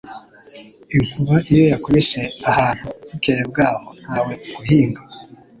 Inkuba 0.95 1.35
iyo 1.51 1.63
yakubise 1.71 2.21
ahantu, 2.49 2.85
bukeye 3.09 3.41
bw’aho 3.49 3.87
ntawe 4.01 4.33
uhinga, 4.59 5.01